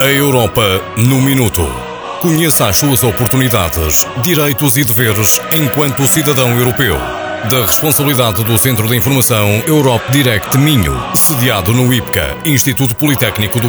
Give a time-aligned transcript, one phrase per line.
[0.00, 0.62] A Europa
[0.96, 1.66] no Minuto.
[2.20, 6.96] Conheça as suas oportunidades, direitos e deveres enquanto cidadão europeu.
[7.50, 13.66] Da responsabilidade do Centro de Informação Europe Direct Minho, sediado no IPCA, Instituto Politécnico do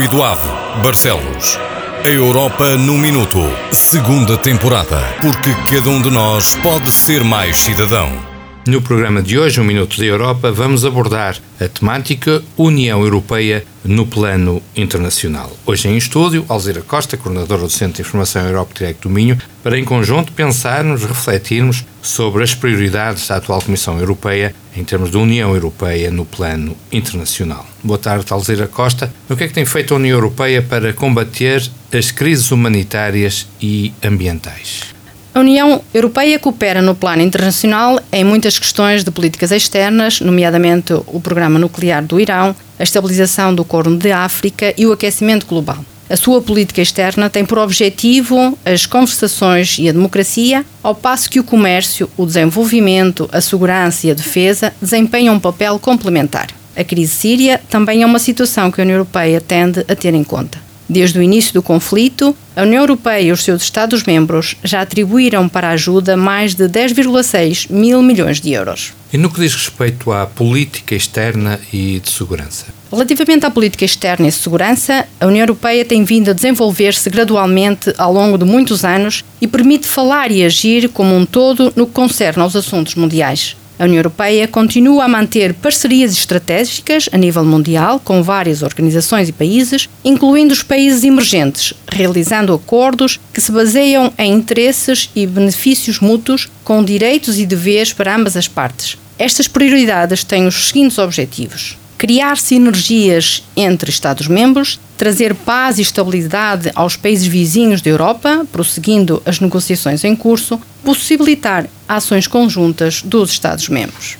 [0.00, 0.48] e do Ave,
[0.84, 1.58] Barcelos.
[2.04, 3.40] A Europa no Minuto,
[3.72, 5.00] segunda temporada.
[5.20, 8.31] Porque cada um de nós pode ser mais cidadão.
[8.64, 14.06] No programa de hoje, Um Minuto da Europa, vamos abordar a temática União Europeia no
[14.06, 15.50] plano internacional.
[15.66, 19.76] Hoje em estúdio, Alzira Costa, coordenadora do Centro de Informação Europa Direct do Minho, para
[19.76, 25.52] em conjunto pensarmos, refletirmos sobre as prioridades da atual Comissão Europeia em termos da União
[25.52, 27.66] Europeia no plano internacional.
[27.82, 29.12] Boa tarde, Alzira Costa.
[29.28, 33.92] O que é que tem feito a União Europeia para combater as crises humanitárias e
[34.04, 35.01] ambientais?
[35.34, 41.18] A União Europeia coopera no plano internacional em muitas questões de políticas externas, nomeadamente o
[41.20, 45.82] programa nuclear do Irão, a estabilização do Corno de África e o aquecimento global.
[46.10, 51.40] A sua política externa tem por objetivo as conversações e a democracia, ao passo que
[51.40, 56.48] o comércio, o desenvolvimento, a segurança e a defesa desempenham um papel complementar.
[56.76, 60.24] A crise síria também é uma situação que a União Europeia tende a ter em
[60.24, 60.71] conta.
[60.92, 65.68] Desde o início do conflito, a União Europeia e os seus Estados-membros já atribuíram para
[65.68, 68.92] a ajuda mais de 10,6 mil milhões de euros.
[69.10, 72.66] E no que diz respeito à política externa e de segurança?
[72.92, 77.90] Relativamente à política externa e de segurança, a União Europeia tem vindo a desenvolver-se gradualmente
[77.96, 81.92] ao longo de muitos anos e permite falar e agir como um todo no que
[81.92, 83.56] concerne aos assuntos mundiais.
[83.82, 89.32] A União Europeia continua a manter parcerias estratégicas a nível mundial com várias organizações e
[89.32, 96.48] países, incluindo os países emergentes, realizando acordos que se baseiam em interesses e benefícios mútuos
[96.62, 98.96] com direitos e deveres para ambas as partes.
[99.18, 106.96] Estas prioridades têm os seguintes objetivos: criar sinergias entre Estados-membros, trazer paz e estabilidade aos
[106.96, 114.18] países vizinhos da Europa, prosseguindo as negociações em curso, possibilitar ações conjuntas dos Estados-membros.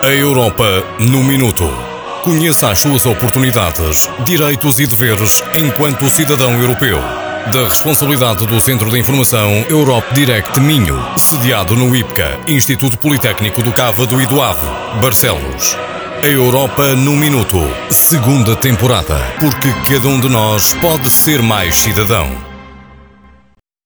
[0.00, 1.68] A Europa no Minuto.
[2.22, 7.00] Conheça as suas oportunidades, direitos e deveres enquanto cidadão europeu
[7.52, 13.72] da responsabilidade do Centro de Informação Europe Direct Minho, sediado no IPCA, Instituto Politécnico do
[13.72, 14.66] Cávado e do Ave,
[15.00, 15.76] Barcelos.
[16.22, 17.58] A Europa no Minuto,
[17.90, 19.16] segunda temporada.
[19.38, 22.47] Porque cada um de nós pode ser mais cidadão.